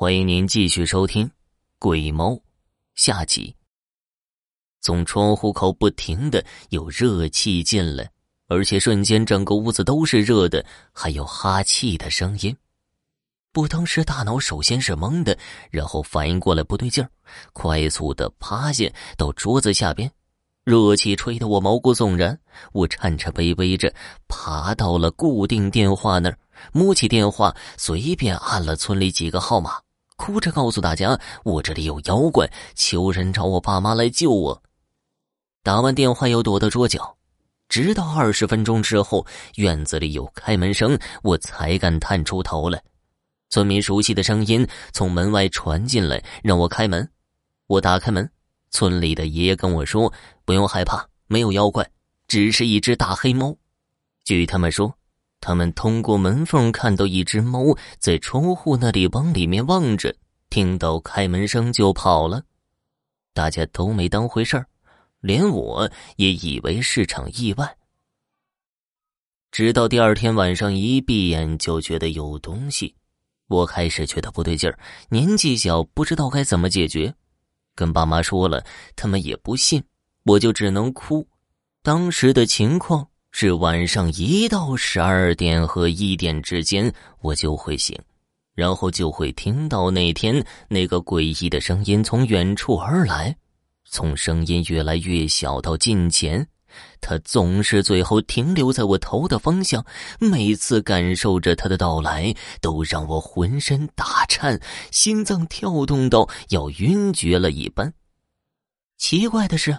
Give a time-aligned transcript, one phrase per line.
[0.00, 1.26] 欢迎您继续收听
[1.78, 2.30] 《鬼猫》
[2.94, 3.54] 下集。
[4.80, 8.10] 从窗户口不停的有热气进来，
[8.46, 12.56] 而且瞬间整个屋子都是热的，还有哈气的声音。
[13.52, 15.36] 我当时大脑首先是懵的，
[15.70, 17.10] 然后反应过来不对劲儿，
[17.52, 20.10] 快速的趴下到桌子下边，
[20.64, 22.40] 热气吹得我毛骨悚然。
[22.72, 23.94] 我颤颤巍巍着
[24.28, 26.38] 爬到了固定电话那儿，
[26.72, 29.78] 摸起电话，随便按了村里几个号码。
[30.20, 34.62] 哭着告诉大家：“我这里有妖怪，求人找我爸妈来救我。”
[35.64, 37.16] 打完电话又躲到桌角，
[37.70, 42.82] 直到二十分钟之后，院子里有开门声，我才敢探出头来。
[43.48, 47.10] 村民熟悉的声音从门外传进来，让我开门。
[47.66, 48.30] 我打开门，
[48.70, 50.12] 村里的爷爷跟我说
[50.44, 51.90] ：“不用害怕，没有妖怪，
[52.28, 53.56] 只是一只大黑猫。”
[54.22, 54.99] 据他们说。
[55.40, 60.14] 他们通过门缝看到一只猫在窗户那里往里面望着，
[60.50, 62.42] 听到开门声就跑了。
[63.32, 64.66] 大家都没当回事儿，
[65.20, 67.76] 连我也以为是场意外。
[69.50, 72.94] 直到第二天晚上一闭眼就觉得有东西，
[73.48, 74.78] 我开始觉得不对劲儿。
[75.08, 77.14] 年纪小，不知道该怎么解决，
[77.74, 79.82] 跟爸妈说了，他们也不信，
[80.24, 81.26] 我就只能哭。
[81.82, 83.09] 当时的情况。
[83.32, 87.98] 是晚上一到十二点和一点之间，我就会醒，
[88.54, 93.34] 然后就会听到那天那个诡异的声音从远处而来，
[93.84, 96.46] 从声音越来越小到近前，
[97.00, 99.84] 它总是最后停留在我头的方向。
[100.18, 107.94] 每次感受着它的到来，都让我浑身打颤，心脏跳动到要晕厥了一般。
[108.98, 109.78] 奇怪的是。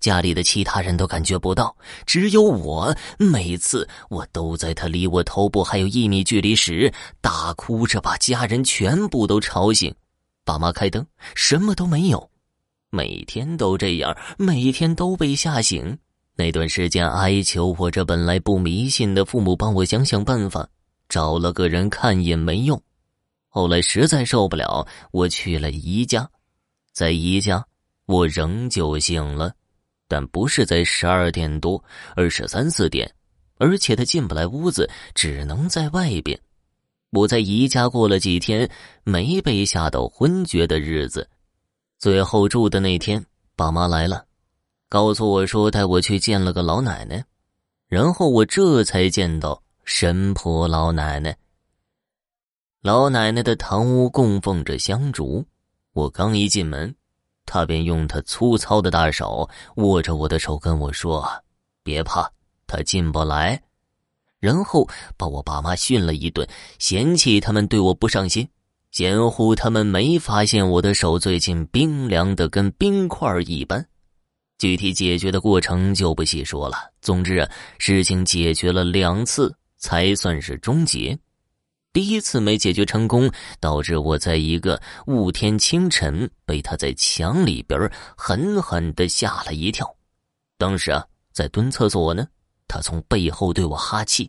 [0.00, 2.94] 家里的其他人都感觉不到，只有我。
[3.18, 9.94] 每次我都在他离我头部还有一米距离时，大哭着把家人全部都吵醒。
[10.44, 12.30] 爸妈开灯，什么都没有。
[12.90, 15.98] 每天都这样，每天都被吓醒。
[16.36, 20.68] 那段时间哀求我这本来不迷信的父母帮我想想办法，
[21.08, 22.80] 找了个人看也没用。
[23.48, 26.28] 后来实在受不了，我去了宜家，
[26.92, 27.64] 在宜家，
[28.06, 29.54] 我仍旧醒了。
[30.08, 31.82] 但不是在十二点多，
[32.14, 33.10] 而是三四点，
[33.58, 36.38] 而且他进不来屋子，只能在外边。
[37.10, 38.68] 我在姨家过了几天，
[39.04, 41.28] 没被吓到昏厥的日子。
[41.98, 43.24] 最后住的那天，
[43.56, 44.26] 爸妈来了，
[44.88, 47.24] 告诉我说带我去见了个老奶奶，
[47.88, 51.36] 然后我这才见到神婆老奶奶。
[52.82, 55.46] 老奶奶的堂屋供奉着香烛，
[55.92, 56.94] 我刚一进门。
[57.46, 61.28] 他便用他粗糙的大手握着我的手，跟我说
[61.84, 62.28] ：“别怕，
[62.66, 63.60] 他进不来。”
[64.40, 66.46] 然后把我爸妈训了一顿，
[66.78, 68.46] 嫌弃他们对我不上心，
[68.90, 73.86] 嫌乎他们没发现我的手最近冰凉的跟冰块一般。
[74.58, 76.76] 具体解决的过程就不细说了。
[77.00, 81.18] 总之啊，事情解决了两次才算是终结。
[81.94, 89.88] 第一次没解决成功，导致我在一个雾天清晨被他在墙里边狠狠的吓了一跳。
[90.58, 92.26] 当时啊，在蹲厕所呢，
[92.66, 94.28] 他从背后对我哈气。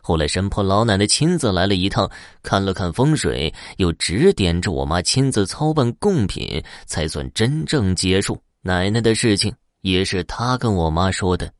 [0.00, 2.08] 后来神婆老奶奶亲自来了一趟，
[2.44, 8.40] 看了看风水，又指点着我妈亲自操办贡品，才算真正结束。
[8.62, 11.52] 奶奶的事情也是他跟我妈说的，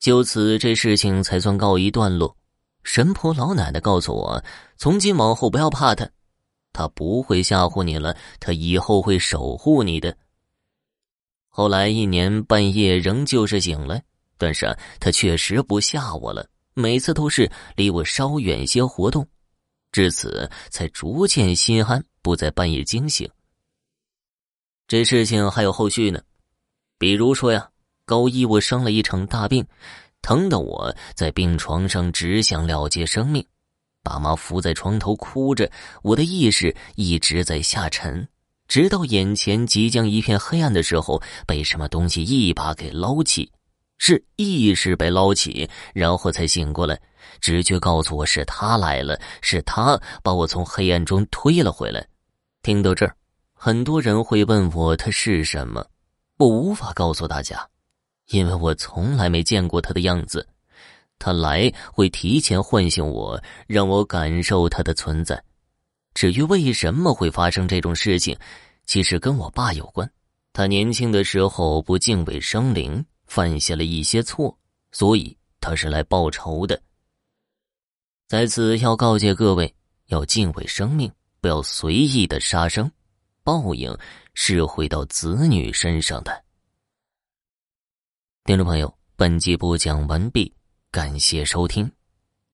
[0.00, 2.34] 就此这事情才算告一段落。
[2.86, 4.42] 神婆老奶奶告诉我，
[4.76, 6.08] 从今往后不要怕他，
[6.72, 10.16] 他不会吓唬你了，他以后会守护你的。
[11.48, 14.00] 后来一年半夜仍旧是醒了，
[14.38, 19.26] 但是他确实不吓我了，每次都是离我稍远些活动，
[19.90, 23.28] 至此才逐渐心安，不再半夜惊醒。
[24.86, 26.22] 这事情还有后续呢，
[26.98, 27.68] 比如说呀，
[28.04, 29.66] 高一我生了一场大病。
[30.26, 33.46] 疼得我在病床上只想了结生命，
[34.02, 35.70] 爸妈伏在床头哭着，
[36.02, 38.26] 我的意识一直在下沉，
[38.66, 43.48] 直到眼前即将一片黑暗的时候，被什么东西一把给捞起，
[43.98, 47.00] 是意识被捞起，然后才醒过来。
[47.40, 52.04] 直觉告诉我是他来了，是他把我从黑暗中推了回来。
[52.62, 53.14] 听到这儿，
[53.54, 55.86] 很多人会问我他是什么，
[56.36, 57.64] 我无法告诉大家。
[58.28, 60.46] 因为我从来没见过他的样子，
[61.18, 65.42] 他来会提前唤醒我，让我感受他的存在。
[66.14, 68.36] 至于为什么会发生这种事情，
[68.84, 70.10] 其实跟我爸有关。
[70.52, 74.56] 他年轻的时候不敬畏生灵，犯下了一些错，
[74.90, 76.80] 所以他是来报仇的。
[78.26, 79.72] 在此要告诫各位，
[80.06, 82.90] 要敬畏生命，不要随意的杀生，
[83.44, 83.94] 报应
[84.32, 86.45] 是会到子女身上的。
[88.46, 90.54] 听众朋友，本集播讲完毕，
[90.92, 91.90] 感谢收听。